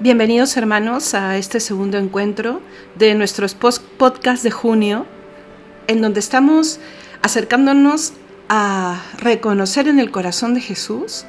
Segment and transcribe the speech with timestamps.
[0.00, 2.60] Bienvenidos hermanos a este segundo encuentro
[2.96, 5.06] de nuestros podcast de junio,
[5.86, 6.80] en donde estamos
[7.22, 8.12] acercándonos
[8.48, 11.26] a reconocer en el corazón de Jesús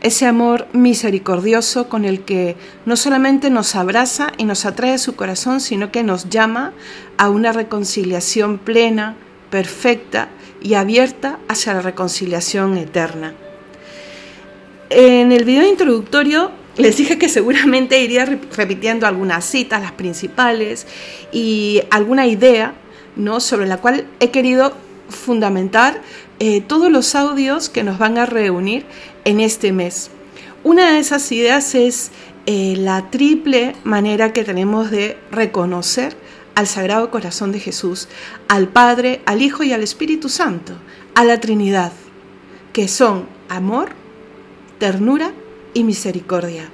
[0.00, 2.56] ese amor misericordioso con el que
[2.86, 6.72] no solamente nos abraza y nos atrae a su corazón, sino que nos llama
[7.18, 9.14] a una reconciliación plena,
[9.48, 10.28] perfecta
[10.60, 13.34] y abierta hacia la reconciliación eterna.
[14.90, 20.86] En el video introductorio les dije que seguramente iría repitiendo algunas citas, las principales,
[21.32, 22.74] y alguna idea
[23.16, 23.40] ¿no?
[23.40, 24.72] sobre la cual he querido
[25.08, 26.00] fundamentar
[26.38, 28.86] eh, todos los audios que nos van a reunir
[29.24, 30.10] en este mes.
[30.62, 32.12] Una de esas ideas es
[32.46, 36.16] eh, la triple manera que tenemos de reconocer
[36.54, 38.08] al Sagrado Corazón de Jesús,
[38.48, 40.74] al Padre, al Hijo y al Espíritu Santo,
[41.14, 41.92] a la Trinidad,
[42.72, 43.90] que son amor,
[44.78, 45.32] ternura
[45.74, 46.68] y misericordia.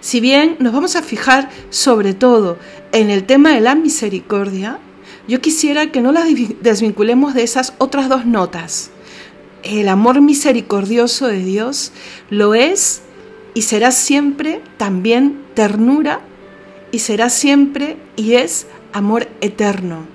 [0.00, 2.58] Si bien nos vamos a fijar sobre todo
[2.92, 4.78] en el tema de la misericordia,
[5.26, 6.26] yo quisiera que no las
[6.60, 8.90] desvinculemos de esas otras dos notas.
[9.62, 11.92] El amor misericordioso de Dios
[12.28, 13.02] lo es
[13.54, 16.20] y será siempre también ternura
[16.92, 20.13] y será siempre y es amor eterno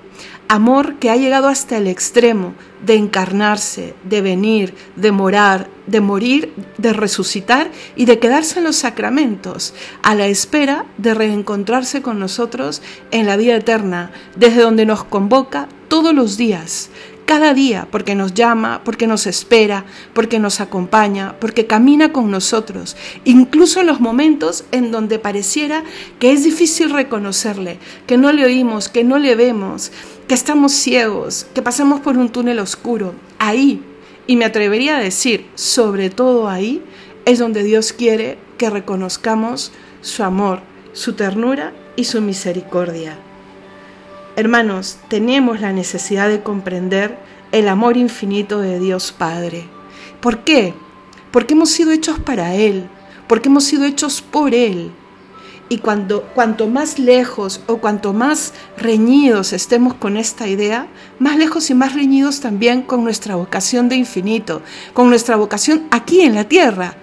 [0.50, 6.52] amor que ha llegado hasta el extremo de encarnarse, de venir, de morar, de morir,
[6.76, 12.82] de resucitar y de quedarse en los sacramentos, a la espera de reencontrarse con nosotros
[13.12, 16.90] en la vida eterna, desde donde nos convoca todos los días,
[17.26, 19.84] cada día, porque nos llama, porque nos espera,
[20.14, 25.84] porque nos acompaña, porque camina con nosotros, incluso en los momentos en donde pareciera
[26.18, 27.78] que es difícil reconocerle,
[28.08, 29.92] que no le oímos, que no le vemos,
[30.30, 33.14] que estamos ciegos, que pasamos por un túnel oscuro.
[33.40, 33.82] Ahí,
[34.28, 36.84] y me atrevería a decir, sobre todo ahí,
[37.24, 39.72] es donde Dios quiere que reconozcamos
[40.02, 40.60] su amor,
[40.92, 43.18] su ternura y su misericordia.
[44.36, 47.18] Hermanos, tenemos la necesidad de comprender
[47.50, 49.64] el amor infinito de Dios Padre.
[50.20, 50.74] ¿Por qué?
[51.32, 52.88] Porque hemos sido hechos para Él,
[53.26, 54.92] porque hemos sido hechos por Él.
[55.72, 60.88] Y cuando, cuanto más lejos o cuanto más reñidos estemos con esta idea,
[61.20, 64.62] más lejos y más reñidos también con nuestra vocación de infinito,
[64.94, 66.96] con nuestra vocación aquí en la tierra,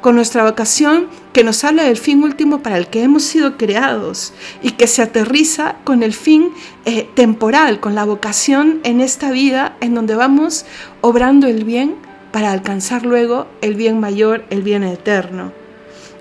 [0.00, 4.32] con nuestra vocación que nos habla del fin último para el que hemos sido creados
[4.62, 6.52] y que se aterriza con el fin
[6.84, 10.64] eh, temporal, con la vocación en esta vida en donde vamos
[11.00, 11.96] obrando el bien
[12.30, 15.52] para alcanzar luego el bien mayor, el bien eterno.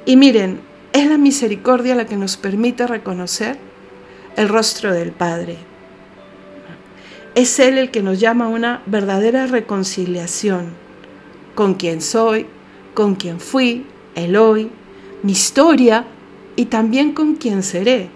[0.03, 0.61] Y miren,
[0.95, 3.57] es la misericordia la que nos permite reconocer
[4.37, 5.57] el rostro del Padre.
[7.35, 10.69] Es Él el que nos llama a una verdadera reconciliación
[11.53, 12.45] con quien soy,
[12.93, 13.85] con quien fui,
[14.15, 14.71] el hoy,
[15.21, 16.05] mi historia
[16.55, 18.07] y también con quien seré.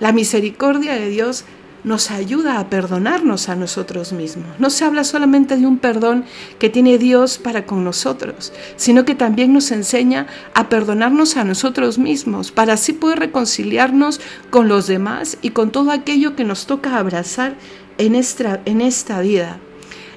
[0.00, 1.44] La misericordia de Dios
[1.84, 4.46] nos ayuda a perdonarnos a nosotros mismos.
[4.58, 6.24] No se habla solamente de un perdón
[6.58, 11.98] que tiene Dios para con nosotros, sino que también nos enseña a perdonarnos a nosotros
[11.98, 16.98] mismos, para así poder reconciliarnos con los demás y con todo aquello que nos toca
[16.98, 17.54] abrazar
[17.98, 19.58] en esta, vida.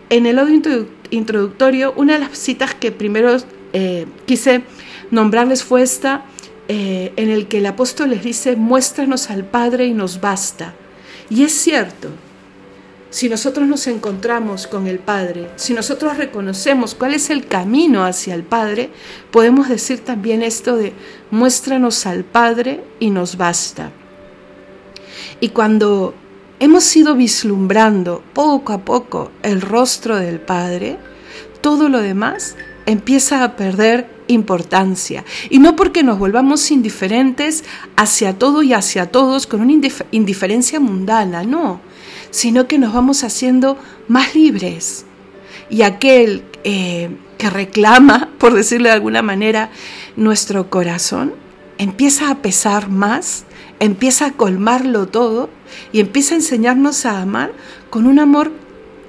[0.10, 3.38] En el audio introductorio, una de las citas que primero
[3.74, 4.64] eh, quise
[5.10, 6.26] nombrarles fue esta,
[6.68, 10.74] eh, en el que el apóstol les dice, muéstranos al Padre y nos basta.
[11.32, 12.10] Y es cierto,
[13.10, 18.36] si nosotros nos encontramos con el Padre, si nosotros reconocemos cuál es el camino hacia
[18.36, 18.90] el Padre,
[19.32, 20.92] podemos decir también esto de
[21.32, 23.92] muéstranos al Padre y nos basta.
[25.40, 26.14] Y cuando
[26.60, 30.98] hemos ido vislumbrando poco a poco el rostro del Padre,
[31.62, 35.24] todo lo demás empieza a perder importancia.
[35.50, 37.64] Y no porque nos volvamos indiferentes
[37.96, 39.74] hacia todo y hacia todos con una
[40.12, 41.82] indiferencia mundana, no,
[42.30, 43.78] sino que nos vamos haciendo
[44.08, 45.06] más libres.
[45.70, 49.70] Y aquel eh, que reclama, por decirlo de alguna manera,
[50.16, 51.34] nuestro corazón,
[51.78, 53.46] empieza a pesar más,
[53.80, 55.50] empieza a colmarlo todo
[55.92, 57.54] y empieza a enseñarnos a amar
[57.90, 58.52] con un amor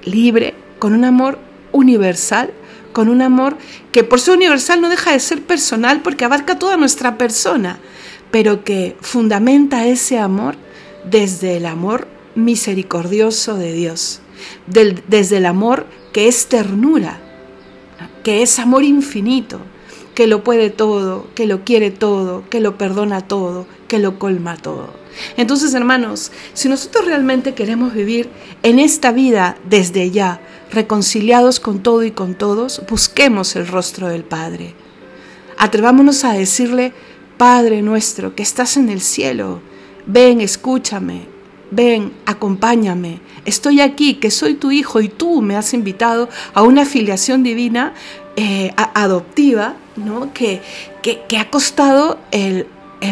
[0.03, 1.39] libre, con un amor
[1.71, 2.51] universal
[2.93, 3.57] con un amor
[3.91, 7.79] que por ser universal no deja de ser personal porque abarca toda nuestra persona,
[8.31, 10.55] pero que fundamenta ese amor
[11.03, 14.21] desde el amor misericordioso de Dios,
[14.65, 17.19] desde el amor que es ternura,
[18.23, 19.59] que es amor infinito,
[20.15, 24.57] que lo puede todo, que lo quiere todo, que lo perdona todo, que lo colma
[24.57, 24.89] todo.
[25.37, 28.29] Entonces, hermanos, si nosotros realmente queremos vivir
[28.63, 34.23] en esta vida desde ya, reconciliados con todo y con todos, busquemos el rostro del
[34.23, 34.73] Padre.
[35.57, 36.93] Atrevámonos a decirle
[37.37, 39.61] Padre nuestro que estás en el cielo,
[40.05, 41.27] ven, escúchame,
[41.71, 46.85] ven, acompáñame, estoy aquí, que soy tu hijo y tú me has invitado a una
[46.85, 47.93] filiación divina
[48.35, 50.33] eh, adoptiva, ¿no?
[50.33, 50.61] Que,
[51.01, 52.67] que, ha costado el,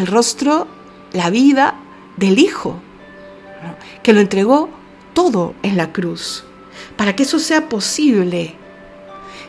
[0.06, 0.66] rostro,
[1.12, 1.74] la vida
[2.16, 2.80] del hijo,
[4.02, 4.68] que lo entregó
[5.14, 6.44] todo en la cruz,
[6.96, 8.54] para que eso sea posible.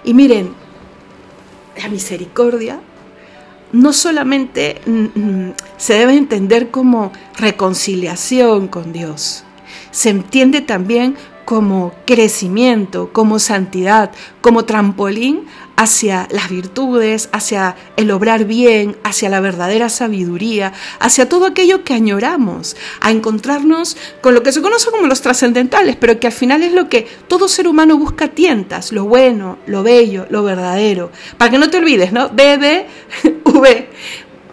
[0.03, 0.53] Y miren,
[1.81, 2.79] la misericordia
[3.71, 4.79] no solamente
[5.77, 9.43] se debe entender como reconciliación con Dios,
[9.91, 11.15] se entiende también
[11.45, 19.39] como crecimiento, como santidad, como trampolín hacia las virtudes, hacia el obrar bien, hacia la
[19.39, 25.07] verdadera sabiduría, hacia todo aquello que añoramos, a encontrarnos con lo que se conoce como
[25.07, 29.05] los trascendentales, pero que al final es lo que todo ser humano busca tientas, lo
[29.05, 31.11] bueno, lo bello, lo verdadero.
[31.37, 32.29] Para que no te olvides, ¿no?
[32.29, 32.85] B, B,
[33.43, 33.89] V,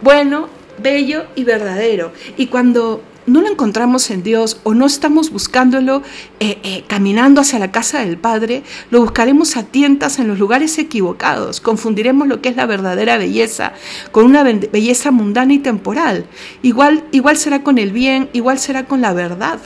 [0.00, 2.12] bueno, bello y verdadero.
[2.36, 6.02] Y cuando no lo encontramos en Dios o no estamos buscándolo
[6.40, 10.78] eh, eh, caminando hacia la casa del Padre, lo buscaremos a tientas en los lugares
[10.78, 13.72] equivocados, confundiremos lo que es la verdadera belleza
[14.12, 16.26] con una belleza mundana y temporal.
[16.62, 19.58] Igual, igual será con el bien, igual será con la verdad.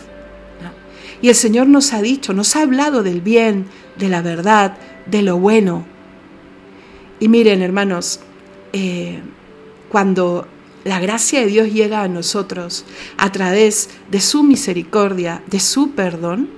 [1.23, 4.77] Y el Señor nos ha dicho, nos ha hablado del bien, de la verdad,
[5.07, 5.87] de lo bueno.
[7.19, 8.21] Y miren, hermanos,
[8.75, 9.21] eh,
[9.89, 10.47] cuando
[10.85, 12.85] la gracia de Dios llega a nosotros
[13.17, 16.51] a través de su misericordia, de su perdón,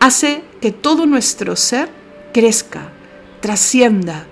[0.00, 1.88] hace que todo nuestro ser
[2.32, 2.92] crezca,
[3.40, 4.26] trascienda.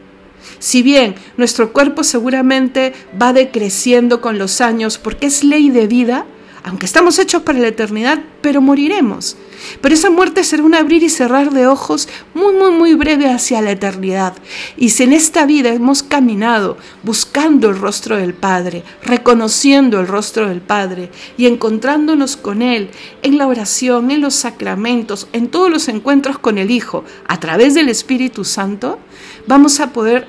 [0.58, 6.26] Si bien nuestro cuerpo seguramente va decreciendo con los años porque es ley de vida,
[6.66, 9.36] aunque estamos hechos para la eternidad, pero moriremos.
[9.80, 13.62] Pero esa muerte será un abrir y cerrar de ojos muy, muy, muy breve hacia
[13.62, 14.34] la eternidad.
[14.76, 20.48] Y si en esta vida hemos caminado buscando el rostro del Padre, reconociendo el rostro
[20.48, 22.90] del Padre y encontrándonos con Él
[23.22, 27.74] en la oración, en los sacramentos, en todos los encuentros con el Hijo, a través
[27.74, 28.98] del Espíritu Santo,
[29.46, 30.26] vamos a poder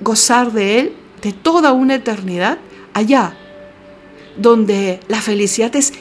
[0.00, 0.92] gozar de Él
[1.22, 2.58] de toda una eternidad
[2.94, 3.36] allá,
[4.36, 5.92] donde la felicidad es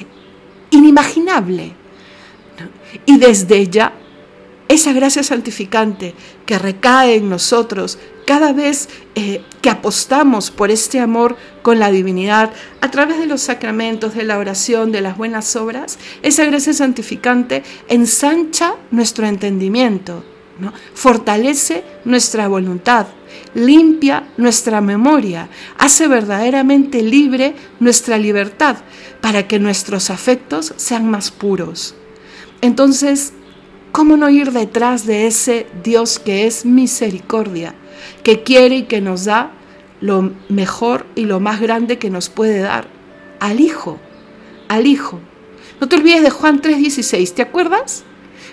[0.69, 1.73] inimaginable
[3.05, 3.93] y desde ella,
[4.67, 6.13] esa gracia santificante
[6.45, 12.51] que recae en nosotros cada vez eh, que apostamos por este amor con la divinidad
[12.79, 17.63] a través de los sacramentos, de la oración, de las buenas obras, esa gracia santificante
[17.89, 20.23] ensancha nuestro entendimiento,
[20.93, 23.07] fortalece nuestra voluntad,
[23.53, 28.77] limpia nuestra memoria, hace verdaderamente libre nuestra libertad
[29.21, 31.95] para que nuestros afectos sean más puros.
[32.61, 33.33] Entonces,
[33.91, 37.75] ¿cómo no ir detrás de ese Dios que es misericordia,
[38.23, 39.51] que quiere y que nos da
[39.99, 42.87] lo mejor y lo más grande que nos puede dar?
[43.39, 43.99] Al Hijo,
[44.67, 45.19] al Hijo.
[45.79, 48.03] No te olvides de Juan 3:16, ¿te acuerdas?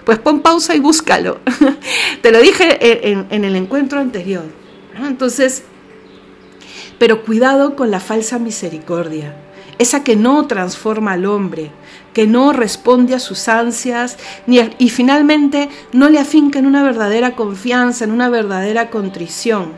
[0.04, 1.40] Pues pon pausa y búscalo.
[2.22, 4.57] te lo dije en, en el encuentro anterior.
[5.06, 5.62] Entonces,
[6.98, 9.34] pero cuidado con la falsa misericordia,
[9.78, 11.70] esa que no transforma al hombre,
[12.12, 17.36] que no responde a sus ansias ni y finalmente no le afinca en una verdadera
[17.36, 19.72] confianza, en una verdadera contrición.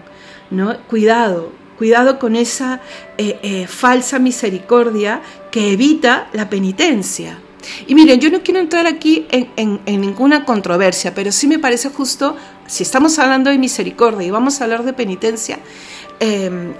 [0.50, 0.76] ¿no?
[0.88, 2.80] Cuidado, cuidado con esa
[3.18, 7.38] eh, eh, falsa misericordia que evita la penitencia.
[7.86, 12.36] Y miren, yo no quiero entrar aquí en, ninguna controversia, pero sí me parece justo,
[12.70, 15.58] si estamos hablando de misericordia y vamos a hablar de penitencia,
[16.20, 16.72] em,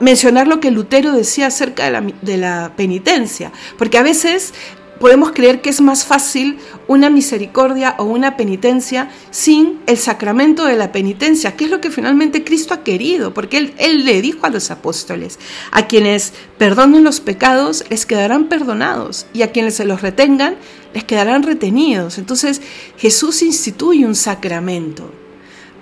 [0.00, 4.52] mencionar lo que Lutero decía acerca de la, penitencia, porque a veces
[4.98, 10.76] podemos creer que es más fácil una misericordia o una penitencia sin el sacramento de
[10.76, 14.50] la penitencia, que es lo que finalmente Cristo ha querido, porque él le dijo a
[14.50, 15.38] los apóstoles,
[15.70, 20.56] a quienes perdonen los pecados les quedarán perdonados y a quienes se los retengan
[20.94, 22.18] les quedarán retenidos.
[22.18, 22.60] Entonces
[22.98, 25.10] Jesús instituye un sacramento.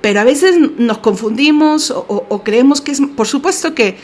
[0.00, 3.99] Pero a veces nos confundimos o, creemos que es, por supuesto que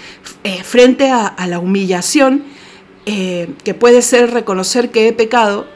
[0.44, 2.44] eh, frente a la humillación,
[3.08, 5.68] eh, que puede ser reconocer que he pecado,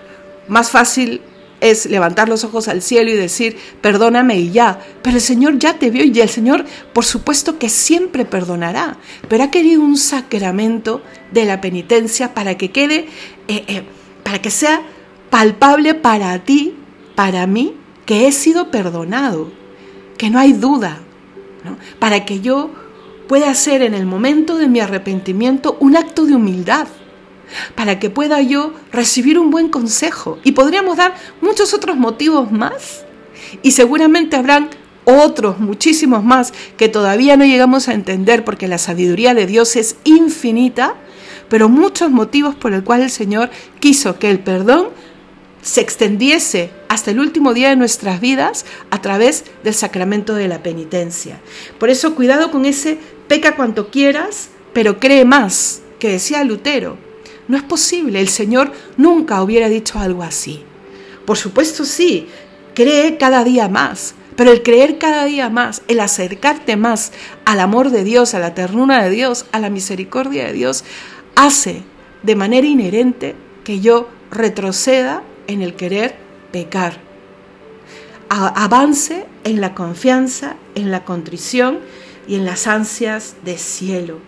[0.48, 1.20] más fácil
[1.60, 4.80] es levantar los ojos al cielo y decir, perdóname y ya.
[5.02, 8.96] Pero el Señor ya te vio y el Señor, por supuesto que siempre perdonará,
[9.28, 13.06] pero ha querido un sacramento de la penitencia para que quede,
[13.46, 13.84] eh,
[14.24, 14.82] para que sea
[15.30, 16.74] palpable para ti,
[17.14, 19.50] para mí, que he sido perdonado,
[20.18, 20.98] que no hay duda,
[21.98, 22.70] para que yo
[23.28, 26.88] pueda hacer en el momento de mi arrepentimiento un acto de humildad
[27.74, 30.38] para que pueda yo recibir un buen consejo.
[30.44, 33.04] Y podríamos dar muchos otros motivos más.
[33.62, 34.70] Y seguramente habrán
[35.04, 39.96] otros muchísimos más que todavía no llegamos a entender porque la sabiduría de Dios es
[40.04, 40.94] infinita,
[41.48, 44.88] pero muchos motivos por el cual el Señor quiso que el perdón
[45.62, 50.62] se extendiese hasta el último día de nuestras vidas a través del sacramento de la
[50.62, 51.40] penitencia.
[51.78, 52.98] Por eso cuidado con ese
[53.28, 56.96] peca cuanto quieras, pero cree más, que decía Lutero.
[57.48, 60.62] No es posible, el Señor nunca hubiera dicho algo así.
[61.26, 62.28] Por supuesto sí,
[62.74, 67.12] cree cada día más, pero el creer cada día más, el acercarte más
[67.44, 70.84] al amor de Dios, a la ternura de Dios, a la misericordia de Dios,
[71.34, 71.82] hace
[72.22, 76.16] de manera inherente que yo retroceda en el querer
[76.52, 76.98] pecar.
[78.28, 81.80] avance en la confianza, en la contrición
[82.28, 84.18] y en las ansias de cielo.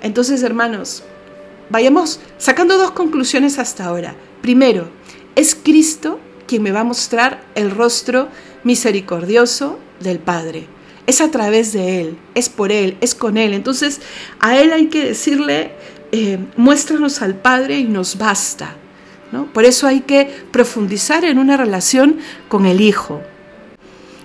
[0.00, 1.02] Entonces, hermanos,
[1.70, 4.14] vayamos sacando dos conclusiones hasta ahora.
[4.42, 4.88] Primero,
[5.34, 8.28] es Cristo quien me va a mostrar el rostro
[8.62, 10.68] misericordioso del Padre.
[11.06, 13.54] Es a través de Él, es por Él, es con Él.
[13.54, 14.00] Entonces,
[14.40, 15.72] a Él hay que decirle,
[16.12, 18.76] eh, muéstranos al Padre y nos basta.
[19.52, 22.18] Por eso hay que profundizar en una relación
[22.48, 23.20] con el Hijo.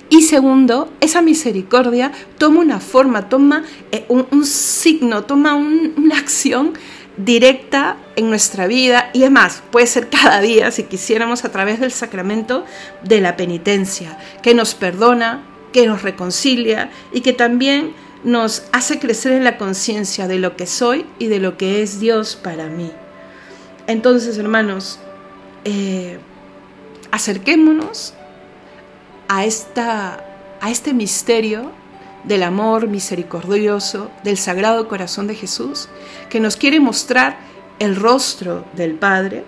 [0.09, 6.73] Y segundo, esa misericordia toma una forma, toma eh, un, signo, toma una acción
[7.15, 11.93] directa en nuestra vida y además puede ser cada día si quisiéramos a través del
[11.93, 12.65] sacramento
[13.03, 17.93] de la penitencia, que nos perdona, que nos reconcilia y que también
[18.25, 22.01] nos hace crecer en la conciencia de lo que soy y de lo que es
[22.01, 22.91] Dios para mí.
[23.87, 24.99] Entonces, hermanos,
[25.65, 26.19] eh,
[27.11, 28.13] acerquémonos
[29.27, 30.23] a, esta,
[30.59, 31.71] a este misterio
[32.23, 35.89] del amor misericordioso del Sagrado Corazón de Jesús,
[36.29, 37.37] que nos quiere mostrar
[37.79, 39.43] el rostro del Padre,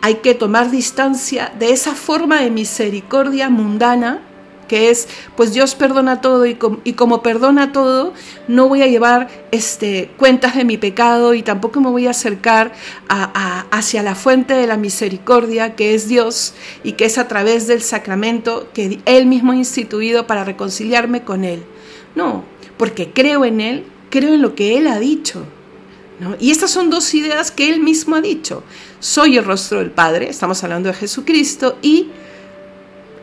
[0.00, 4.20] hay que tomar distancia de esa forma de misericordia mundana
[4.66, 8.12] que es, pues Dios perdona todo y, como perdona todo,
[8.48, 12.72] no voy a llevar este, cuentas de mi pecado y tampoco me voy a acercar
[13.08, 16.54] hacia la fuente de la misericordia que es Dios
[16.84, 21.44] y que es a través del sacramento que Él mismo ha instituido para reconciliarme con
[21.44, 21.62] Él.
[22.14, 22.44] No,
[22.76, 25.46] porque creo en Él, creo en lo que Él ha dicho.
[26.40, 28.62] Y estas son dos ideas que Él mismo ha dicho.
[29.00, 32.08] Soy el rostro del Padre, estamos hablando de Jesucristo, y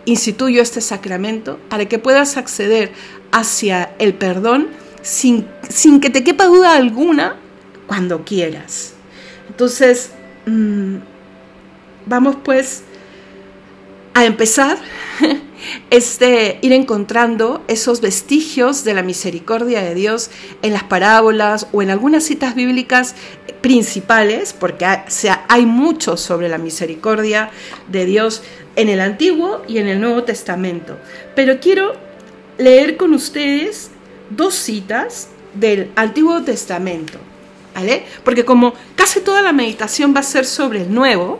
[0.06, 2.92] instituyo este sacramento para que puedas acceder
[3.32, 4.68] hacia el perdón
[5.02, 7.36] sin, sin que te quepa duda alguna
[7.88, 8.94] cuando quieras.
[9.50, 10.12] Entonces,
[10.46, 10.96] mm,
[12.06, 12.84] vamos pues
[14.14, 14.78] a empezar
[15.90, 20.30] este ir encontrando esos vestigios de la misericordia de Dios
[20.62, 23.16] en las parábolas o en algunas citas bíblicas
[23.62, 25.00] principales, porque hay,
[25.48, 27.50] hay mucho sobre la misericordia
[27.88, 28.44] de Dios
[28.76, 30.98] en el Antiguo y en el Nuevo Testamento.
[31.36, 31.94] Pero quiero
[32.58, 33.92] leer con ustedes
[34.30, 37.20] dos citas del Antiguo Testamento,
[37.74, 38.04] ¿vale?
[38.24, 41.40] Porque como casi toda la meditación va a ser sobre el Nuevo,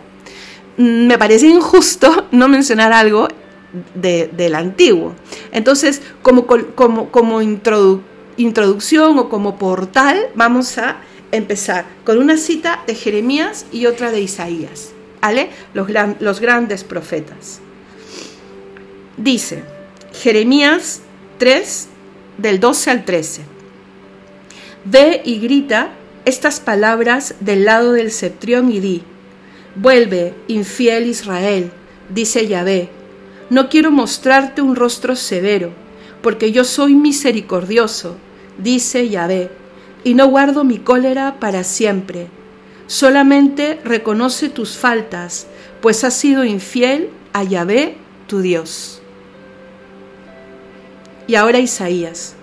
[0.78, 3.28] me parece injusto no mencionar algo
[3.96, 5.14] del Antiguo.
[5.52, 7.42] Entonces, como, como, como
[8.38, 10.98] introducción o como portal, vamos a
[11.32, 14.92] empezar con una cita de Jeremías y otra de Isaías.
[15.74, 15.88] Los,
[16.20, 17.62] los grandes profetas.
[19.16, 19.64] Dice
[20.12, 21.02] Jeremías
[21.38, 21.88] 3,
[22.38, 23.42] del 12 al 13.
[24.86, 25.94] Ve y grita
[26.26, 29.04] estas palabras del lado del septrión y di,
[29.76, 31.72] vuelve, infiel Israel,
[32.10, 32.90] dice Yahvé,
[33.50, 35.72] no quiero mostrarte un rostro severo,
[36.22, 38.18] porque yo soy misericordioso,
[38.58, 39.50] dice Yahvé,
[40.04, 42.28] y no guardo mi cólera para siempre
[42.88, 45.48] solamente reconoce tus faltas,
[45.82, 49.02] pues has sido infiel a Yahvé, tu Dios.
[51.28, 52.36] Y ahora Isaías.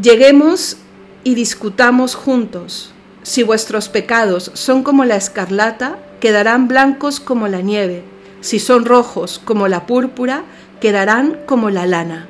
[0.00, 0.78] Lleguemos
[1.22, 2.91] y discutamos juntos.
[3.22, 8.04] Si vuestros pecados son como la escarlata, quedarán blancos como la nieve.
[8.40, 10.42] Si son rojos como la púrpura,
[10.80, 12.26] quedarán como la lana.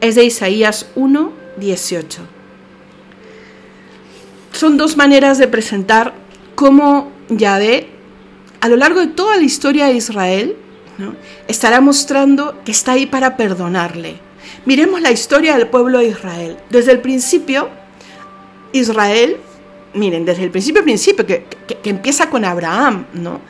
[0.00, 2.40] Es de Isaías 1, 18
[4.60, 6.12] son dos maneras de presentar
[6.54, 7.88] cómo Yahvé,
[8.60, 10.54] a lo largo de toda la historia de Israel,
[11.48, 14.18] estará mostrando que está ahí para perdonarle.
[14.66, 16.58] Miremos la historia del pueblo de Israel.
[16.68, 17.70] Desde el principio,
[18.72, 19.38] Israel,
[19.94, 21.44] miren, desde el principio, principio, que,
[21.82, 23.40] que empieza con Abraham, ¿no?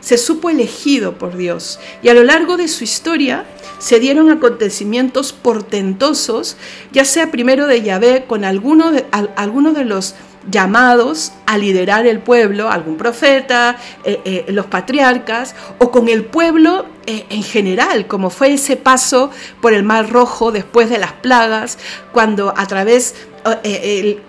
[0.00, 3.46] Se supo elegido por Dios y a lo largo de su historia
[3.78, 6.56] se dieron acontecimientos portentosos,
[6.92, 10.14] ya sea primero de Yahvé con algunos de, de los
[10.50, 16.86] llamados a liderar el pueblo, algún profeta, eh, eh, los patriarcas, o con el pueblo
[17.06, 19.30] eh, en general, como fue ese paso
[19.60, 21.78] por el Mar Rojo después de las plagas,
[22.12, 23.14] cuando a través,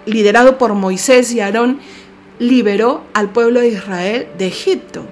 [0.05, 1.79] liderado por Moisés y Aarón,
[2.39, 5.05] liberó al pueblo de Israel de Egipto.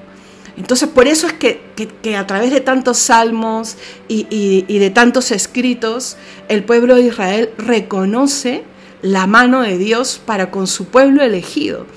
[0.59, 3.77] Entonces, por eso es que, a través de tantos salmos
[4.09, 6.17] y, de tantos escritos,
[6.49, 8.63] el pueblo de Israel reconoce
[9.01, 11.87] la mano de Dios para con su pueblo elegido.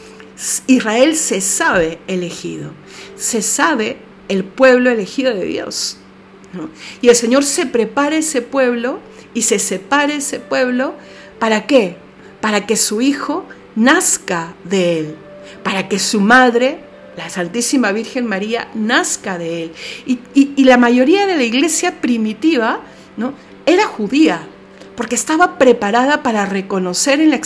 [0.69, 2.71] Israel se sabe elegido,
[3.17, 3.97] se sabe
[4.29, 5.97] el pueblo elegido de Dios.
[7.01, 9.01] Y el Señor se prepara ese pueblo
[9.35, 10.95] y se separa ese pueblo,
[11.41, 11.97] ¿para qué?
[12.41, 15.17] Para que su hijo nazca de él,
[15.65, 19.73] para que su madre la Santísima Virgen María nazca de él.
[20.07, 22.81] Y, la mayoría de la iglesia primitiva
[23.17, 23.35] ¿no?
[23.67, 24.47] era judía,
[24.97, 27.41] porque estaba preparada para reconocer la,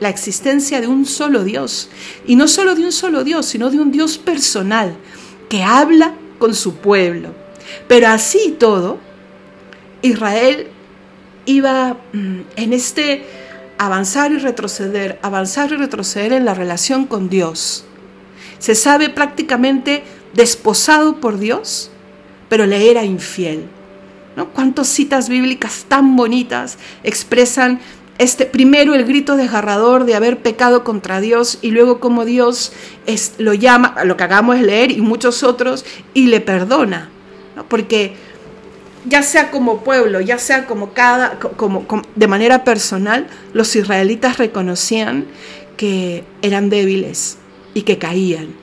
[0.00, 1.90] la existencia de un solo Dios.
[2.26, 4.96] Y no solo de un solo Dios, sino de un Dios personal,
[5.48, 7.34] que habla con su pueblo.
[7.86, 8.98] Pero así todo,
[10.02, 10.68] Israel
[11.46, 13.24] iba mm, en este
[13.78, 17.84] avanzar y retroceder, avanzar y retroceder en la relación con Dios
[18.64, 21.90] se sabe prácticamente desposado por Dios,
[22.48, 23.66] pero le era infiel.
[24.36, 24.48] ¿no?
[24.54, 27.78] ¿Cuántas citas bíblicas tan bonitas expresan
[28.16, 32.72] este, primero el grito desgarrador de haber pecado contra Dios y luego como Dios
[33.04, 37.10] es, lo llama, lo que hagamos es leer y muchos otros, y le perdona?
[37.68, 38.14] Porque
[39.04, 45.26] ya sea como pueblo, ya sea como cada, como, de manera personal, los israelitas reconocían
[45.76, 47.36] que eran débiles,
[47.74, 48.54] y que caían,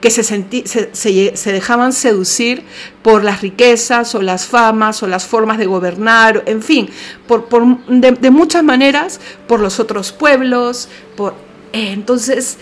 [0.00, 2.62] que se, se, dejaban seducir
[3.02, 6.88] por las riquezas o las famas o las formas de gobernar, en fin,
[7.26, 7.48] por,
[7.88, 10.88] de, muchas maneras, por los otros pueblos.
[11.16, 11.34] Por,
[11.72, 12.58] eh, entonces,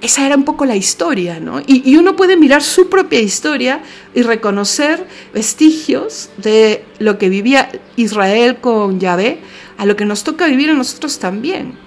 [0.00, 1.60] esa era un poco la historia, ¿no?
[1.60, 3.80] Y, y, uno puede mirar su propia historia
[4.14, 9.40] y reconocer vestigios de lo que vivía Israel con Yahvé,
[9.78, 11.85] a lo que nos toca vivir a nosotros también.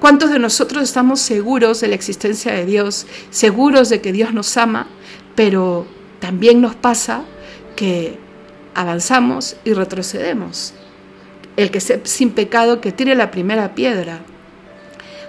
[0.00, 4.56] ¿Cuántos de nosotros estamos seguros de la existencia de Dios, seguros de que Dios nos
[4.56, 4.88] ama,
[5.34, 5.86] pero
[6.20, 7.24] también nos pasa
[7.76, 8.18] que
[8.74, 10.72] avanzamos y retrocedemos?
[11.58, 14.22] El que es sin pecado que tire la primera piedra.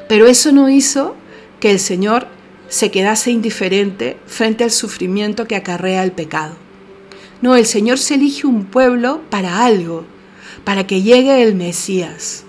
[0.08, 1.18] Pero eso no hizo
[1.60, 2.28] que el Señor
[2.70, 6.56] se quedase indiferente frente al sufrimiento que acarrea el pecado.
[7.42, 10.06] No, el Señor se elige un pueblo para algo,
[10.64, 12.46] para que llegue el Mesías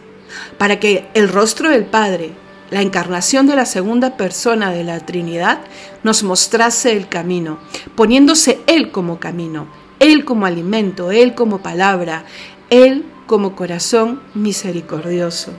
[0.58, 2.32] para que el rostro del Padre,
[2.70, 5.60] la encarnación de la segunda persona de la Trinidad,
[6.02, 7.58] nos mostrase el camino,
[7.94, 9.66] poniéndose Él como camino,
[9.98, 12.24] Él como alimento, Él como palabra,
[12.70, 15.52] Él como corazón misericordioso.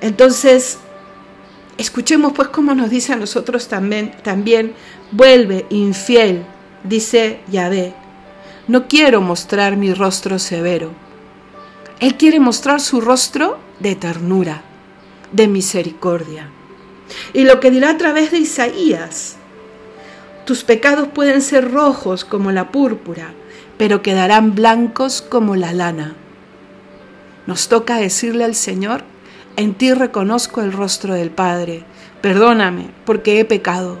[0.00, 0.78] Entonces,
[1.78, 4.74] escuchemos pues cómo nos dice a nosotros también, también
[5.10, 6.44] vuelve infiel,
[6.84, 7.94] dice Yahvé,
[8.68, 11.01] no quiero mostrar mi rostro severo.
[12.02, 14.62] Él quiere mostrar su rostro de ternura,
[15.30, 16.48] de misericordia.
[17.32, 19.36] Y lo que dirá a través de Isaías,
[20.44, 23.34] tus pecados pueden ser rojos como la púrpura,
[23.78, 26.16] pero quedarán blancos como la lana.
[27.46, 29.04] Nos toca decirle al Señor,
[29.54, 31.84] en ti reconozco el rostro del Padre,
[32.20, 33.96] perdóname porque he pecado,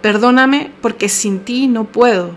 [0.00, 2.30] perdóname porque sin ti no puedo.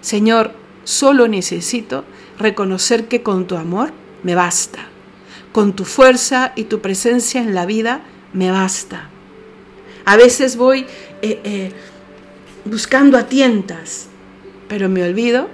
[0.00, 0.52] Señor,
[0.84, 2.06] solo necesito
[2.38, 3.92] reconocer que con tu amor
[4.22, 4.92] me basta
[5.52, 8.00] con tu fuerza y tu presencia en la vida
[8.32, 9.08] me basta.
[10.04, 10.86] A veces voy
[11.20, 11.72] eh, eh,
[12.64, 14.06] buscando a tientas,
[14.68, 15.48] pero me olvido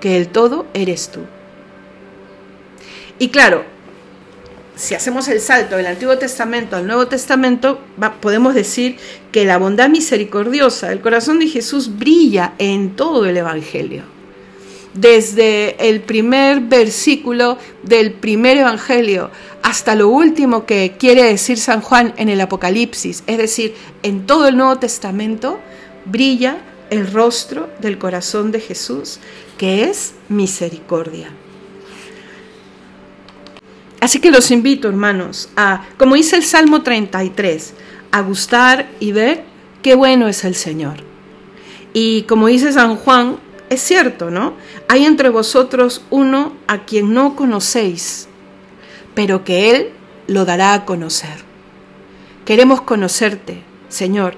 [0.00, 1.20] que el todo eres tú.
[3.18, 3.64] Y claro,
[4.76, 7.80] si hacemos el salto del Antiguo Testamento al Nuevo Testamento,
[8.20, 8.96] podemos decir
[9.30, 14.13] que la bondad misericordiosa del corazón de Jesús brilla en todo el Evangelio
[14.94, 19.30] desde el primer versículo del primer Evangelio
[19.62, 24.46] hasta lo último que quiere decir San Juan en el Apocalipsis, es decir, en todo
[24.46, 25.58] el Nuevo Testamento,
[26.04, 26.58] brilla
[26.90, 29.20] el rostro del corazón de Jesús,
[29.58, 31.30] que es misericordia.
[34.00, 37.72] Así que los invito, hermanos, a, como dice el Salmo 33,
[38.10, 39.44] a gustar y ver
[39.82, 40.98] qué bueno es el Señor.
[41.94, 43.38] Y como dice San Juan,
[43.70, 44.54] es cierto, ¿no?
[44.88, 48.28] Hay entre vosotros uno a quien no conocéis,
[49.14, 49.90] pero que Él
[50.26, 51.44] lo dará a conocer.
[52.44, 54.36] Queremos conocerte, Señor,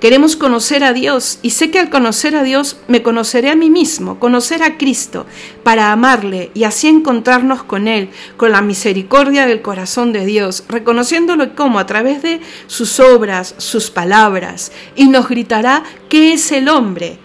[0.00, 3.70] Queremos conocer a Dios y sé que al conocer a Dios me conoceré a mí
[3.70, 5.26] mismo, conocer a Cristo
[5.62, 11.54] para amarle y así encontrarnos con Él, con la misericordia del corazón de Dios, reconociéndolo
[11.54, 17.18] como a través de sus obras, sus palabras, y nos gritará qué es el hombre.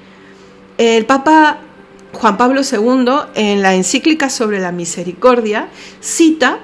[0.82, 1.60] El Papa
[2.12, 5.68] Juan Pablo II en la encíclica sobre la misericordia
[6.00, 6.58] cita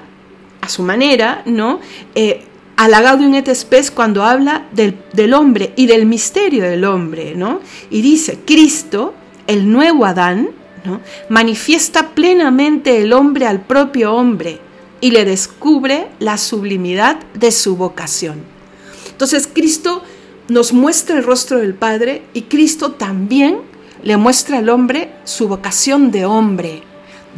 [0.60, 1.78] a su manera, ¿no?
[2.16, 2.42] Eh,
[2.76, 7.60] a et Spes cuando habla del, hombre y del misterio del hombre, ¿no?
[7.90, 9.14] Y dice, Cristo,
[9.46, 10.50] el nuevo Adán,
[10.84, 11.00] ¿no?
[11.28, 14.58] manifiesta plenamente el hombre al propio hombre
[15.00, 18.42] y le descubre la sublimidad de su vocación.
[19.12, 20.02] Entonces Cristo
[20.48, 23.67] nos muestra el rostro del Padre y Cristo también
[24.02, 26.82] le muestra al hombre su vocación de hombre,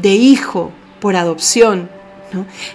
[0.00, 1.88] de hijo por adopción,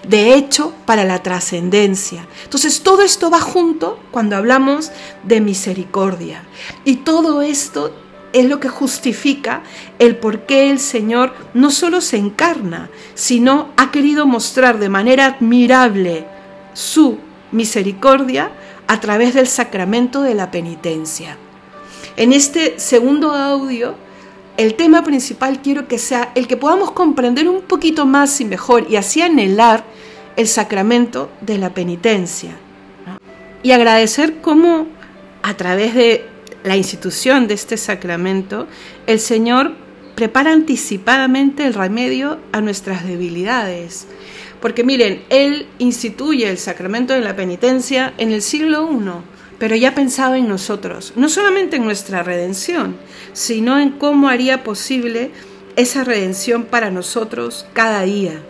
[0.08, 2.28] de hecho para la trascendencia.
[2.43, 4.91] Entonces todo esto va junto cuando hablamos
[5.24, 6.43] de misericordia.
[6.84, 7.93] Y todo esto
[8.34, 9.63] es lo que justifica
[9.98, 15.26] el por qué el Señor no solo se encarna, sino ha querido mostrar de manera
[15.26, 16.26] admirable
[16.74, 17.17] su
[17.52, 18.52] misericordia
[18.88, 21.38] a través del sacramento de la penitencia.
[22.17, 23.95] En este segundo audio
[24.58, 28.88] el tema principal quiero que sea el que podamos comprender un poquito más y mejor
[28.89, 29.84] y así anhelar
[30.38, 32.58] el sacramento de la penitencia.
[33.63, 34.88] Y agradecer cómo
[35.43, 36.25] a través de
[36.63, 38.67] la institución de este sacramento,
[39.08, 39.73] el Señor
[40.15, 44.08] prepara anticipadamente el remedio a nuestras debilidades.
[44.62, 49.96] Porque miren, Él instituye el sacramento de la penitencia en el siglo I pero ya
[49.96, 52.98] pensaba en nosotros, no solamente en nuestra redención,
[53.34, 55.32] sino en cómo haría posible
[55.76, 58.41] esa redención para nosotros cada día.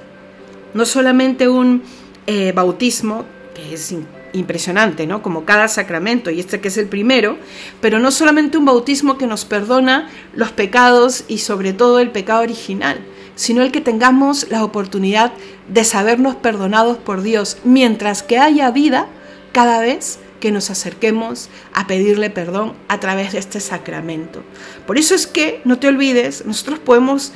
[0.74, 1.84] No solamente un
[2.28, 3.94] eh, bautismo, que es
[4.34, 5.22] impresionante, ¿no?
[5.22, 7.38] Como cada sacramento, y este que es el primero,
[7.82, 12.42] pero no solamente un bautismo que nos perdona los pecados y sobre todo el pecado
[12.42, 13.00] original,
[13.36, 15.32] sino el que tengamos la oportunidad
[15.70, 19.08] de sabernos perdonados por Dios, mientras que haya vida
[19.52, 24.44] cada vez que nos acerquemos a pedirle perdón a través de este sacramento.
[24.86, 27.32] Por eso es que, no te olvides, nosotros podemos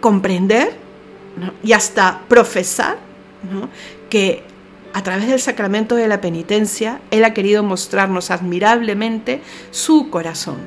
[0.00, 0.72] comprender
[1.62, 2.98] y hasta profesar
[4.08, 4.42] que
[4.92, 10.58] a través del sacramento de la penitencia, Él ha querido mostrarnos admirablemente su corazón.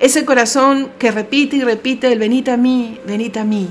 [0.00, 3.70] Ese corazón que repite y repite el venid a mí, venid a mí.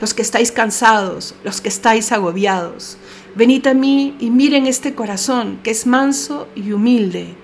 [0.00, 2.96] Los que estáis cansados, los que estáis agobiados,
[3.34, 7.34] venid a mí y miren este corazón que es manso y humilde,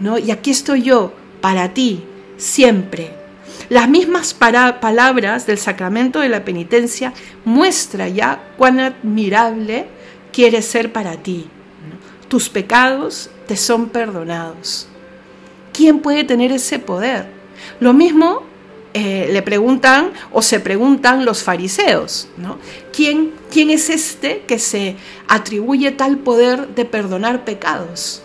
[0.00, 0.18] ¿no?
[0.18, 2.04] Y aquí estoy yo para ti
[2.36, 3.12] siempre.
[3.68, 7.12] Las mismas palabras del sacramento de la penitencia
[7.44, 9.86] muestra ya cuán admirable
[10.32, 11.46] quiere ser para ti.
[12.28, 14.88] Tus pecados te son perdonados.
[15.72, 17.26] ¿Quién puede tener ese poder?
[17.80, 18.42] Lo mismo
[18.96, 22.58] eh, le preguntan o se preguntan los fariseos, ¿no?
[22.92, 24.94] ¿Quién, ¿Quién es este que se
[25.26, 28.22] atribuye tal poder de perdonar pecados?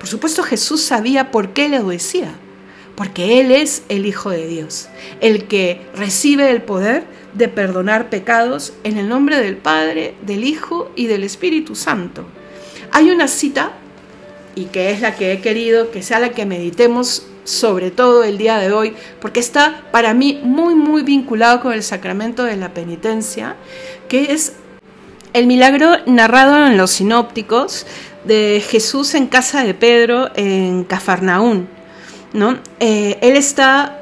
[0.00, 2.32] Por supuesto Jesús sabía por qué le decía,
[2.96, 4.88] porque Él es el Hijo de Dios,
[5.20, 10.90] el que recibe el poder de perdonar pecados en el nombre del Padre, del Hijo
[10.96, 12.24] y del Espíritu Santo.
[12.90, 13.74] Hay una cita,
[14.56, 18.38] y que es la que he querido que sea la que meditemos sobre todo el
[18.38, 22.74] día de hoy, porque está para mí muy, muy vinculado con el sacramento de la
[22.74, 23.56] penitencia,
[24.08, 24.54] que es
[25.32, 27.86] el milagro narrado en los sinópticos
[28.24, 31.68] de Jesús en casa de Pedro en Cafarnaún.
[32.32, 32.58] ¿no?
[32.78, 33.96] Eh, él está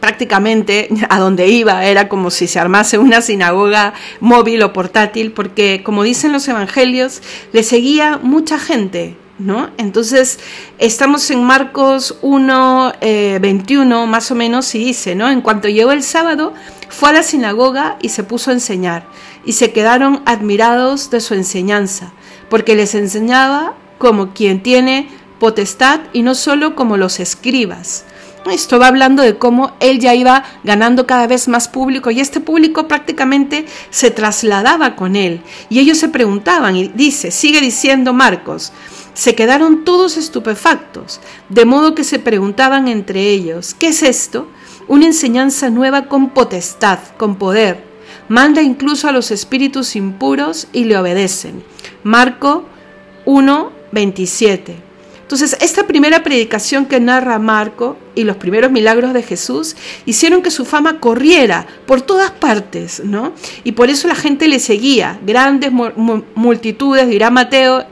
[0.00, 5.82] prácticamente a donde iba era como si se armase una sinagoga móvil o portátil, porque
[5.82, 9.70] como dicen los evangelios, le seguía mucha gente, ¿no?
[9.78, 10.38] Entonces,
[10.78, 12.92] estamos en Marcos 1,
[13.40, 15.28] 21 eh, más o menos y dice, ¿no?
[15.28, 16.54] En cuanto llegó el sábado,
[16.88, 19.06] fue a la sinagoga y se puso a enseñar,
[19.44, 22.12] y se quedaron admirados de su enseñanza,
[22.48, 28.04] porque les enseñaba como quien tiene potestad y no solo como los escribas.
[28.50, 32.40] Esto va hablando de cómo él ya iba ganando cada vez más público y este
[32.40, 35.40] público prácticamente se trasladaba con él.
[35.70, 38.72] Y ellos se preguntaban, y dice, sigue diciendo Marcos,
[39.14, 44.48] se quedaron todos estupefactos, de modo que se preguntaban entre ellos, ¿qué es esto?
[44.86, 47.82] Una enseñanza nueva con potestad, con poder.
[48.28, 51.62] Manda incluso a los espíritus impuros y le obedecen.
[52.02, 52.64] Marco
[53.24, 54.76] 1, 27.
[55.22, 59.74] Entonces, esta primera predicación que narra Marco y los primeros milagros de Jesús
[60.04, 63.32] hicieron que su fama corriera por todas partes, ¿no?
[63.64, 65.72] Y por eso la gente le seguía, grandes
[66.34, 67.86] multitudes, dirá Mateo,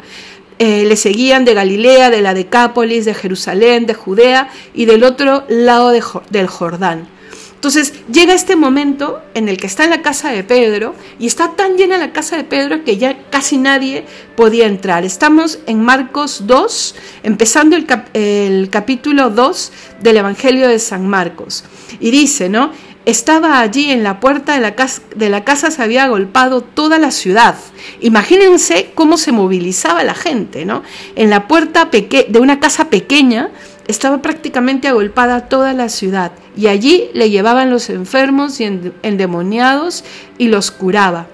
[0.65, 5.43] eh, le seguían de Galilea, de la Decápolis, de Jerusalén, de Judea y del otro
[5.49, 7.09] lado del Jordán.
[7.57, 11.57] Entonces llega este momento en el que está en la casa de Pedro y está
[11.57, 14.05] tan llena la casa de Pedro que ya casi nadie
[14.37, 15.05] podía entrar.
[15.05, 16.95] Estamos en Marcos 2,
[17.25, 21.65] empezando el, el capítulo 2 del Evangelio de San Marcos.
[21.99, 22.71] Y dice, ¿no?
[23.05, 26.99] Estaba allí en la puerta de la, casa, de la casa, se había agolpado toda
[26.99, 27.57] la ciudad.
[28.01, 30.83] Imagínense cómo se movilizaba la gente, ¿no?
[31.17, 33.51] En la puerta de una casa pequeña
[33.89, 38.65] estaba prácticamente agolpada toda la ciudad y allí le llevaban los enfermos y
[39.03, 40.05] endemoniados
[40.39, 41.27] y los curaba.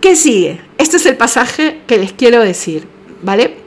[0.00, 0.60] ¿Qué sigue?
[0.76, 2.86] Este es el pasaje que les quiero decir,
[3.22, 3.63] ¿vale?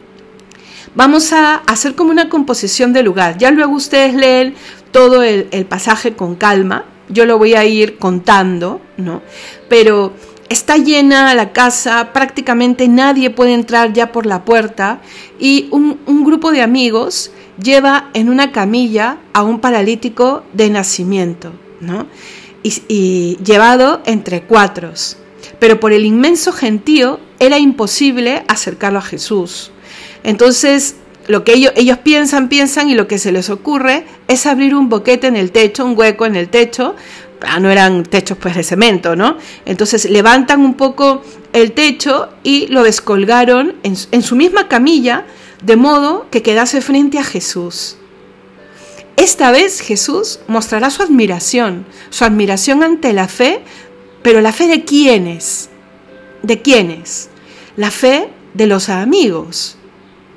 [0.97, 3.37] Vamos a hacer como una composición de lugar.
[3.37, 4.55] Ya luego ustedes leen
[4.91, 6.85] todo el, pasaje con calma.
[7.07, 9.21] Yo lo voy a ir contando, ¿no?
[9.69, 10.13] Pero
[10.49, 15.01] Está llena la casa, prácticamente nadie puede entrar ya por la puerta
[15.37, 17.31] y un, grupo de amigos
[17.61, 22.07] lleva en una camilla a un paralítico de nacimiento, ¿no?
[22.63, 24.93] Y, llevado entre cuatro.
[25.59, 29.71] Pero por el inmenso gentío era imposible acercarlo a Jesús.
[30.27, 30.95] Entonces,
[31.27, 35.25] lo que ellos, piensan, piensan y lo que se les ocurre es abrir un boquete
[35.25, 36.95] en el techo, un hueco en el techo,
[37.41, 39.37] Ah, no eran techos pues de cemento, ¿no?
[39.65, 41.21] Entonces levantan un poco
[41.53, 45.25] el techo y lo descolgaron en, en su misma camilla,
[45.61, 47.97] de modo que quedase frente a Jesús.
[49.17, 53.61] Esta vez Jesús mostrará su admiración, su admiración ante la fe,
[54.23, 55.69] pero la fe de quiénes?
[56.41, 57.29] ¿De quiénes?
[57.75, 59.76] La fe de los amigos.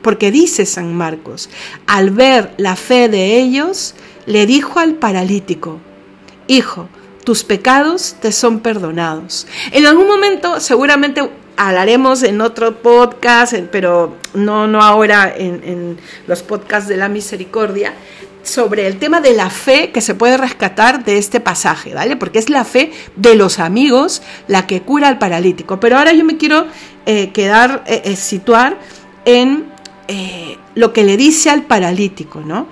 [0.02, 1.50] Porque dice San Marcos,
[1.86, 3.94] al ver la fe de ellos,
[4.26, 5.78] le dijo al paralítico,
[6.46, 6.88] Hijo,
[7.24, 9.46] tus pecados te son perdonados.
[9.70, 16.88] En algún momento seguramente hablaremos en otro podcast, pero no, no ahora en, los podcasts
[16.88, 17.92] de la misericordia,
[18.42, 22.16] sobre el tema de la fe que se puede rescatar de este pasaje, ¿vale?
[22.16, 25.78] Porque es la fe de los amigos la que cura al paralítico.
[25.78, 26.66] Pero ahora yo me quiero
[27.04, 28.78] eh, quedar, eh, eh, situar
[29.26, 29.66] en
[30.74, 32.66] lo que le dice al paralítico, ¿no?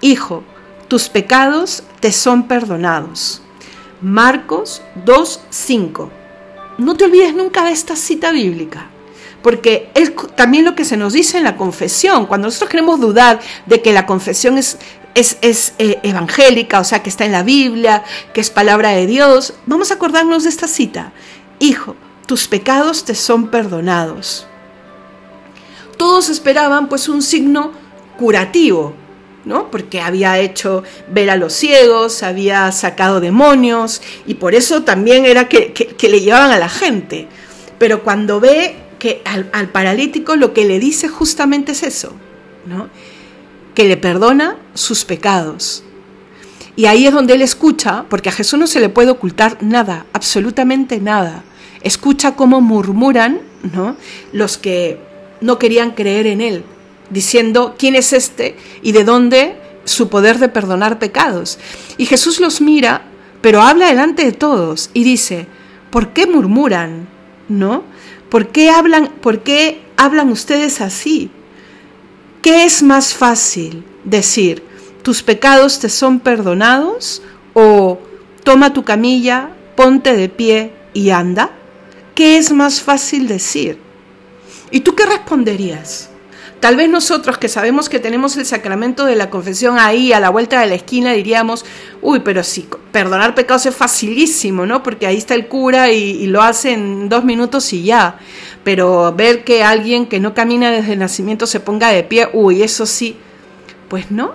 [0.00, 0.42] Hijo,
[0.88, 3.42] tus pecados te son perdonados.
[4.00, 6.08] Marcos 2.5.
[6.78, 8.86] No te olvides nunca de esta cita bíblica,
[9.42, 12.26] porque es también lo que se nos dice en la confesión.
[12.26, 14.78] Cuando nosotros queremos dudar de que la confesión es,
[15.14, 19.54] es, eh, evangélica, o sea, que está en la Biblia, que es palabra de Dios,
[19.66, 21.12] vamos a acordarnos de esta cita.
[21.58, 21.94] Hijo,
[22.26, 24.46] tus pecados te son perdonados.
[26.00, 27.72] Todos esperaban pues un signo
[28.16, 28.94] curativo,
[29.44, 29.70] ¿no?
[29.70, 30.82] Porque había hecho
[31.12, 36.52] ver a los ciegos, había sacado demonios y por eso también era que, le llevaban
[36.52, 37.28] a la gente.
[37.76, 42.14] Pero cuando ve que al, paralítico lo que le dice justamente es eso,
[42.64, 42.88] ¿no?
[43.74, 45.84] Que le perdona sus pecados.
[46.76, 50.06] Y ahí es donde él escucha, porque a Jesús no se le puede ocultar nada,
[50.14, 51.44] absolutamente nada.
[51.82, 53.42] Escucha cómo murmuran,
[53.74, 53.96] ¿no?
[54.32, 55.09] Los que
[55.40, 56.64] no querían creer en él,
[57.10, 61.58] diciendo quién es este y de dónde su poder de perdonar pecados.
[61.96, 63.02] Y Jesús los mira,
[63.40, 65.46] pero habla delante de todos y dice,
[65.90, 67.08] ¿por qué murmuran?
[67.48, 67.84] ¿No?
[68.28, 71.30] ¿Por qué hablan, por qué hablan ustedes así?
[72.42, 74.62] ¿Qué es más fácil decir,
[75.02, 77.22] tus pecados te son perdonados
[77.54, 77.98] o
[78.44, 81.50] toma tu camilla, ponte de pie y anda?
[82.14, 83.78] ¿Qué es más fácil decir?
[84.70, 86.10] ¿Y tú qué responderías?
[86.60, 90.28] Tal vez nosotros que sabemos que tenemos el sacramento de la confesión ahí a la
[90.28, 91.64] vuelta de la esquina diríamos,
[92.02, 94.82] uy, pero sí, perdonar pecados es facilísimo, ¿no?
[94.82, 98.18] Porque ahí está el cura y, lo hace en dos minutos y ya.
[98.62, 102.62] Pero ver que alguien que no camina desde el nacimiento se ponga de pie, uy,
[102.62, 103.16] eso sí.
[103.88, 104.34] Pues no.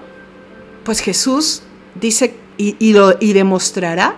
[0.83, 1.61] Pues Jesús
[1.93, 4.15] dice y, y demostrará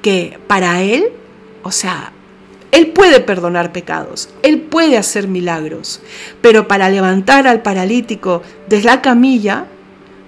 [0.00, 1.06] que para él,
[1.64, 2.12] o sea,
[2.72, 6.00] él puede perdonar pecados, Él puede hacer milagros,
[6.40, 9.66] pero para levantar al paralítico desde la camilla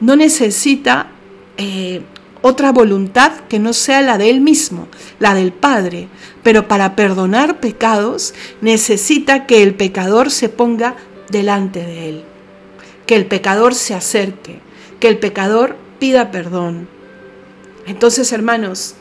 [0.01, 1.09] no necesita
[1.57, 2.03] eh,
[2.43, 6.09] otra voluntad que no sea la de Él mismo, la del Padre.
[6.43, 10.97] Pero para perdonar pecados necesita que el pecador se ponga
[11.31, 12.25] delante de Él,
[13.07, 14.61] que el pecador se acerque,
[15.01, 16.89] que el pecador pida perdón.
[17.87, 18.97] Entonces, hermanos,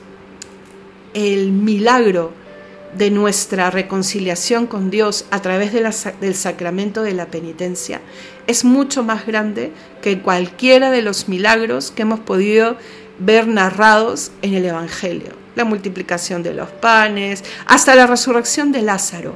[1.14, 2.32] el milagro
[2.98, 8.02] de nuestra reconciliación con Dios a través del sacramento de la penitencia
[8.48, 12.78] es mucho más grande que cualquiera de los milagros que hemos podido
[13.20, 15.32] ver narrados en el Evangelio.
[15.56, 19.36] La multiplicación de los panes, hasta la resurrección de Lázaro,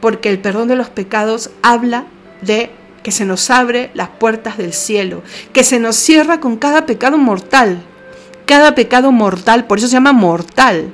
[0.00, 2.06] porque el perdón de los pecados habla
[2.42, 2.70] de
[3.02, 7.18] que se nos abre las puertas del cielo, que se nos cierra con cada pecado
[7.18, 7.82] mortal.
[8.46, 10.92] Cada pecado mortal, por eso se llama mortal,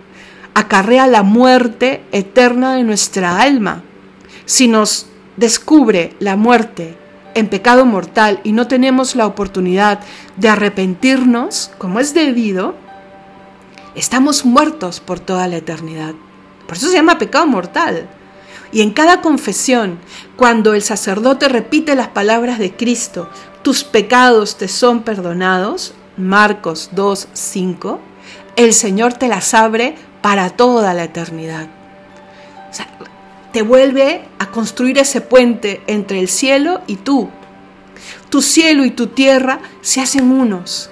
[0.61, 3.83] acarrea la muerte eterna de nuestra alma.
[4.45, 6.97] Si nos descubre la muerte
[7.35, 10.01] en pecado mortal y no tenemos la oportunidad
[10.37, 12.75] de arrepentirnos como es debido,
[13.95, 16.15] estamos muertos por toda la eternidad.
[16.67, 18.09] Por eso se llama pecado mortal.
[18.73, 19.99] Y en cada confesión,
[20.37, 23.29] cuando el sacerdote repite las palabras de Cristo,
[23.63, 28.01] tus pecados te son perdonados, Marcos 2, 5,
[28.57, 31.67] el Señor te las abre para toda la eternidad.
[32.71, 32.87] O sea,
[33.53, 37.29] te vuelve a construir ese puente entre el cielo y tú.
[38.29, 40.91] Tu cielo y tu tierra se hacen unos.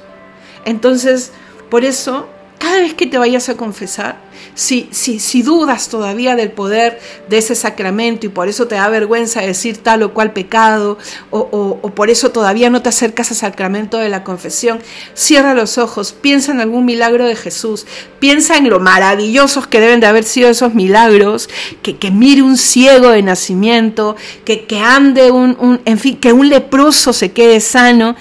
[0.64, 1.32] Entonces,
[1.70, 6.50] por eso, cada vez que te vayas a confesar, si, si, si dudas todavía del
[6.50, 10.98] poder de ese sacramento y por eso te da vergüenza decir tal o cual pecado
[11.30, 11.38] o,
[11.80, 14.80] o, por eso todavía no te acercas al sacramento de la confesión,
[15.14, 17.86] cierra los ojos, piensa en algún milagro de Jesús,
[18.18, 21.48] piensa en lo maravillosos que deben de haber sido esos milagros,
[21.82, 26.32] que, que mire un ciego de nacimiento, que, que ande un, un, en fin, que
[26.32, 28.16] un leproso se quede sano.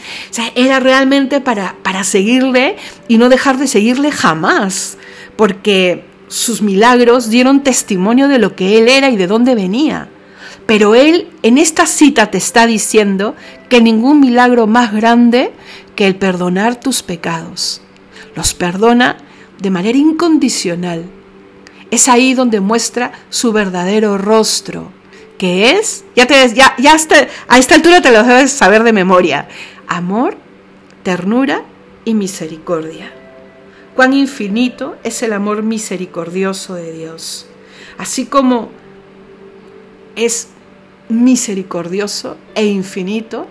[0.55, 2.75] Era realmente para, para seguirle
[3.07, 4.26] y no dejar de seguirle jamás,
[5.35, 10.09] porque sus milagros dieron testimonio de lo que Él era y de dónde venía.
[10.65, 13.35] Pero Él en esta cita te está diciendo
[13.69, 15.53] que ningún milagro más grande
[15.95, 17.81] que el perdonar tus pecados.
[18.35, 19.17] Los perdona
[19.59, 21.05] de manera incondicional.
[21.89, 24.91] Es ahí donde muestra su verdadero rostro,
[25.37, 28.91] que es, ya, te, ya, ya hasta, a esta altura te lo debes saber de
[28.91, 29.47] memoria,
[29.87, 30.35] amor,
[31.03, 31.63] ternura
[32.03, 33.16] y misericordia
[33.97, 37.47] cuán infinito es el amor misericordioso de Dios.
[37.97, 38.69] Así como
[40.15, 40.49] es
[41.09, 43.47] misericordioso e infinito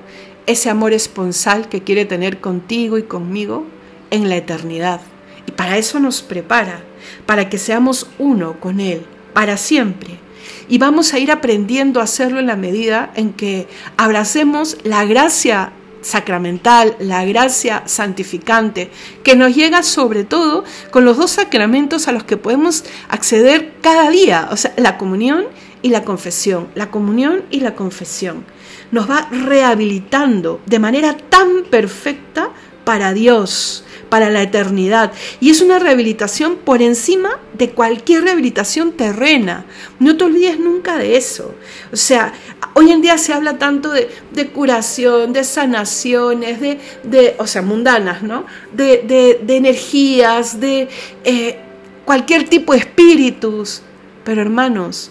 [0.46, 3.66] ese amor esponsal que quiere tener contigo y conmigo
[4.12, 5.00] en la eternidad.
[5.48, 6.84] Y para eso nos prepara,
[7.26, 9.04] para que seamos uno con Él,
[9.34, 10.20] para siempre.
[10.68, 15.72] Y vamos a ir aprendiendo a hacerlo en la medida en que abracemos la gracia
[16.06, 18.90] sacramental, la gracia santificante,
[19.24, 24.08] que nos llega sobre todo con los dos sacramentos a los que podemos acceder cada
[24.10, 25.46] día, o sea, la comunión
[25.82, 28.44] y la confesión, la comunión y la confesión.
[28.92, 32.50] Nos va rehabilitando de manera tan perfecta
[32.84, 35.12] para Dios, para la eternidad.
[35.40, 39.66] Y es una rehabilitación por encima de cualquier rehabilitación terrena.
[39.98, 41.54] No te olvides nunca de eso.
[41.92, 42.32] O sea,
[42.78, 48.44] hoy en día se habla tanto de, curación, de sanaciones, de, o sea, mundanas, ¿no?
[48.74, 50.88] De, energías, de
[51.24, 51.58] eh,
[52.04, 53.80] cualquier tipo de espíritus.
[54.24, 55.10] Pero hermanos,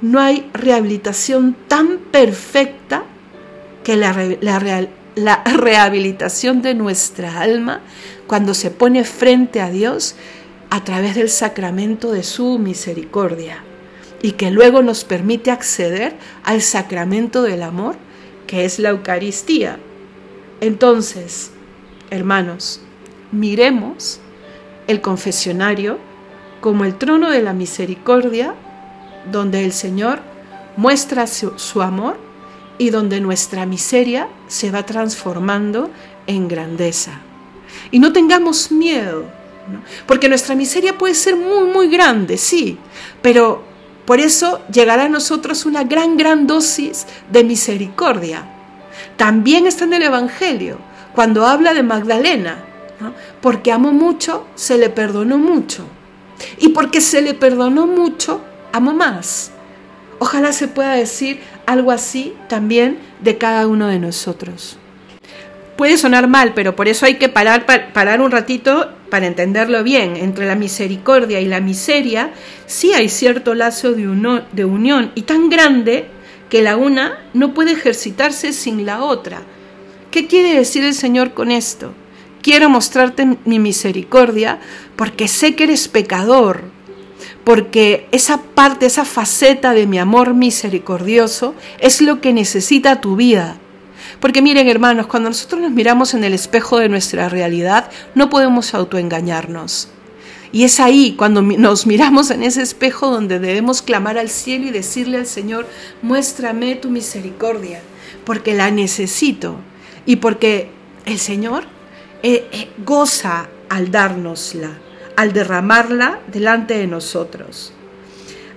[0.00, 3.02] no hay rehabilitación tan perfecta
[3.84, 4.16] que la,
[5.14, 7.82] la rehabilitación de nuestra alma
[8.26, 10.14] cuando se pone frente a Dios
[10.70, 13.62] a través del sacramento de su misericordia
[14.22, 17.96] y que luego nos permite acceder al sacramento del amor
[18.46, 19.78] que es la Eucaristía.
[20.60, 21.50] Entonces,
[22.10, 22.80] hermanos,
[23.32, 24.20] miremos
[24.86, 25.98] el confesionario
[26.60, 28.54] como el trono de la misericordia
[29.30, 30.20] donde el Señor
[30.76, 32.16] muestra su, amor
[32.78, 35.90] y donde nuestra miseria se va transformando
[36.26, 37.20] en grandeza.
[37.90, 39.24] Y no tengamos miedo,
[40.06, 42.78] porque nuestra miseria puede ser muy, muy grande, sí,
[43.20, 43.71] pero
[44.04, 48.44] por eso llegará a nosotros una gran, gran dosis de misericordia.
[49.16, 50.78] También está en el Evangelio,
[51.14, 52.64] cuando habla de Magdalena,
[53.40, 55.84] porque amó mucho, se le perdonó mucho.
[56.58, 58.40] Y porque se le perdonó mucho,
[58.72, 59.52] amó más.
[60.18, 64.78] Ojalá se pueda decir algo así también de cada uno de nosotros.
[65.76, 70.16] Puede sonar mal, pero por eso hay que parar, parar un ratito para entenderlo bien.
[70.16, 72.32] Entre la misericordia y la miseria
[72.64, 76.06] sí hay cierto lazo de, unión y tan grande
[76.48, 79.42] que la una no puede ejercitarse sin la otra.
[80.10, 81.92] ¿Qué quiere decir el Señor con esto?
[82.40, 84.60] Quiero mostrarte mi misericordia
[84.96, 86.62] porque sé que eres pecador,
[87.44, 93.58] porque esa parte, esa faceta de mi amor misericordioso es lo que necesita tu vida.
[94.22, 98.72] Porque miren hermanos, cuando nosotros nos miramos en el espejo de nuestra realidad, no podemos
[98.72, 99.88] autoengañarnos.
[100.52, 104.70] Y es ahí, cuando nos miramos en ese espejo, donde debemos clamar al cielo y
[104.70, 105.66] decirle al Señor,
[106.00, 107.80] muéstrame tu misericordia,
[108.24, 109.56] porque la necesito
[110.06, 110.70] y porque
[111.04, 111.64] el Señor
[112.22, 114.78] eh, eh, goza al dárnosla
[115.16, 117.72] al derramarla delante de nosotros.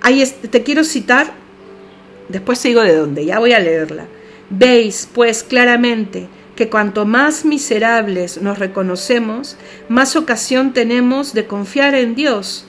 [0.02, 1.34] Ahí te quiero citar,
[2.30, 4.08] después sigo de dónde, ya voy a leerla.
[4.50, 9.58] Veis, pues, claramente que cuanto más miserables nos reconocemos,
[9.90, 12.66] más ocasión tenemos de confiar en Dios,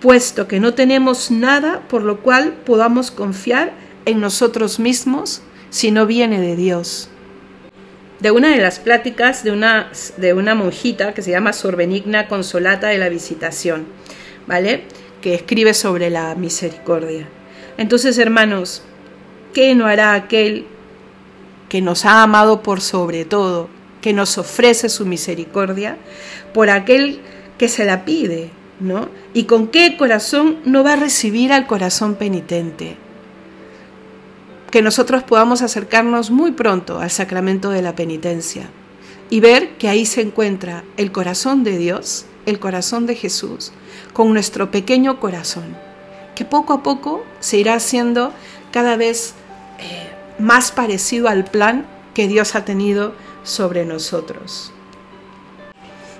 [0.00, 3.72] puesto que no tenemos nada por lo cual podamos confiar
[4.06, 7.08] en nosotros mismos si no viene de Dios.
[8.20, 12.26] De una de las pláticas de una, de una monjita que se llama Sor Benigna
[12.26, 13.86] Consolata de la Visitación,
[14.48, 14.84] ¿vale?
[15.22, 17.28] Que escribe sobre la misericordia.
[17.76, 18.82] Entonces, hermanos,
[19.54, 20.66] ¿qué no hará aquel
[21.68, 23.68] que nos ha amado por sobre todo,
[24.00, 25.98] que nos ofrece su misericordia,
[26.54, 27.20] por aquel
[27.58, 28.50] que se la pide,
[28.80, 29.08] ¿no?
[29.34, 32.96] ¿Y con qué corazón no va a recibir al corazón penitente?
[34.70, 38.68] Que nosotros podamos acercarnos muy pronto al sacramento de la penitencia
[39.30, 43.72] y ver que ahí se encuentra el corazón de Dios, el corazón de Jesús,
[44.12, 45.76] con nuestro pequeño corazón,
[46.34, 48.32] que poco a poco se irá haciendo
[48.70, 49.34] cada vez
[49.80, 50.07] eh,
[50.38, 54.72] más parecido al plan que Dios ha tenido sobre nosotros.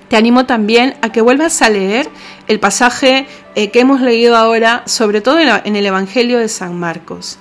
[0.09, 2.09] Te animo también a que vuelvas a leer
[2.47, 7.37] el pasaje eh, que hemos leído ahora, sobre todo en el Evangelio de San Marcos,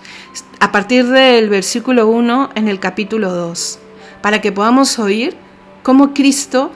[0.60, 3.78] a partir del versículo 1 en el capítulo 2,
[4.20, 5.34] para que podamos oír
[5.82, 6.70] cómo Cristo,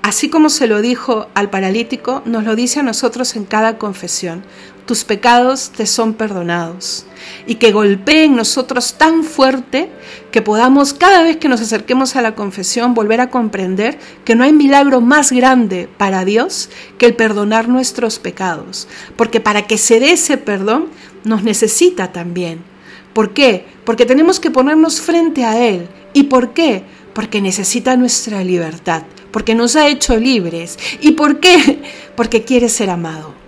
[0.00, 4.44] así como se lo dijo al paralítico, nos lo dice a nosotros en cada confesión
[4.86, 7.06] tus pecados te son perdonados.
[7.46, 9.90] Y que golpee en nosotros tan fuerte
[10.30, 14.44] que podamos cada vez que nos acerquemos a la confesión volver a comprender que no
[14.44, 16.68] hay milagro más grande para Dios
[16.98, 18.88] que el perdonar nuestros pecados.
[19.16, 20.88] Porque para que se dé ese perdón
[21.24, 22.62] nos necesita también.
[23.14, 23.64] ¿Por qué?
[23.84, 25.88] Porque tenemos que ponernos frente a Él.
[26.12, 26.82] ¿Y por qué?
[27.14, 30.76] Porque necesita nuestra libertad, porque nos ha hecho libres.
[31.00, 31.80] ¿Y por qué?
[32.16, 33.43] Porque quiere ser amado.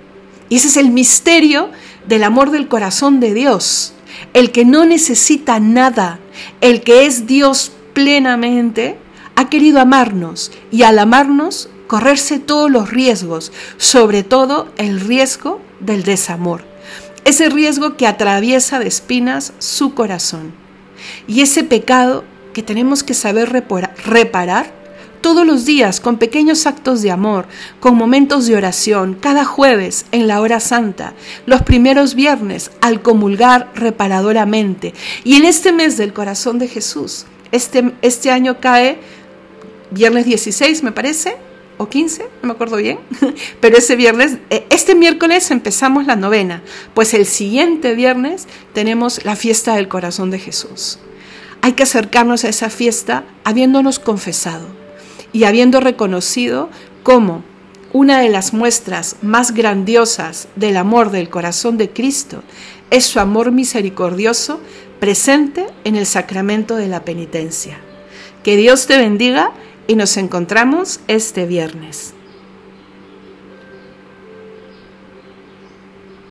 [0.48, 1.70] Y ese es el misterio
[2.06, 3.92] del amor del corazón de Dios.
[4.32, 6.20] El que no necesita nada,
[6.60, 8.98] el que es Dios plenamente,
[9.34, 16.02] ha querido amarnos y al amarnos correrse todos los riesgos, sobre todo el riesgo del
[16.02, 16.64] desamor.
[17.24, 20.54] Ese riesgo que atraviesa de espinas su corazón.
[21.26, 22.24] Y ese pecado
[22.54, 24.72] que tenemos que saber reparar
[25.20, 27.46] todos los días con pequeños actos de amor,
[27.80, 31.14] con momentos de oración, cada jueves en la hora santa,
[31.46, 34.94] los primeros viernes al comulgar reparadoramente.
[35.24, 38.98] Y en este mes del corazón de Jesús, este, este año cae
[39.90, 41.36] viernes 16, me parece,
[41.78, 42.98] o 15, no me acuerdo bien,
[43.60, 46.62] pero ese viernes, eh, este miércoles empezamos la novena,
[46.94, 50.98] pues el siguiente viernes tenemos la fiesta del corazón de Jesús.
[51.62, 54.85] Hay que acercarnos a esa fiesta habiéndonos confesado
[55.36, 56.70] y habiendo reconocido
[57.02, 57.44] cómo
[57.92, 62.42] una de las muestras más grandiosas del amor del corazón de Cristo
[62.88, 64.60] es su amor misericordioso
[64.98, 67.76] presente en el sacramento de la penitencia.
[68.42, 69.52] Que Dios te bendiga
[69.86, 72.15] y nos encontramos este viernes.